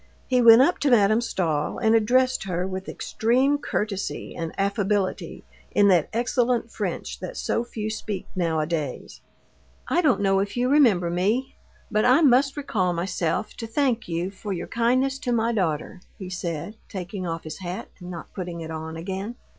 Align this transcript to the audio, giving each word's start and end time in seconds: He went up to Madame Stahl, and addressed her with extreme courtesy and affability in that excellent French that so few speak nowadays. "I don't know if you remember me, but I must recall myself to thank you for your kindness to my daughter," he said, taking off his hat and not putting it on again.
He 0.27 0.41
went 0.41 0.63
up 0.63 0.79
to 0.79 0.89
Madame 0.89 1.21
Stahl, 1.21 1.77
and 1.77 1.93
addressed 1.93 2.45
her 2.45 2.65
with 2.67 2.89
extreme 2.89 3.59
courtesy 3.59 4.35
and 4.35 4.51
affability 4.57 5.43
in 5.75 5.89
that 5.89 6.09
excellent 6.11 6.71
French 6.71 7.19
that 7.19 7.37
so 7.37 7.63
few 7.63 7.87
speak 7.91 8.25
nowadays. 8.35 9.21
"I 9.87 10.01
don't 10.01 10.21
know 10.21 10.39
if 10.39 10.57
you 10.57 10.69
remember 10.69 11.11
me, 11.11 11.55
but 11.91 12.03
I 12.03 12.21
must 12.21 12.57
recall 12.57 12.93
myself 12.93 13.53
to 13.57 13.67
thank 13.67 14.07
you 14.07 14.31
for 14.31 14.53
your 14.53 14.65
kindness 14.67 15.19
to 15.19 15.31
my 15.31 15.53
daughter," 15.53 16.01
he 16.17 16.31
said, 16.31 16.77
taking 16.89 17.27
off 17.27 17.43
his 17.43 17.59
hat 17.59 17.89
and 17.99 18.09
not 18.09 18.33
putting 18.33 18.61
it 18.61 18.71
on 18.71 18.97
again. 18.97 19.35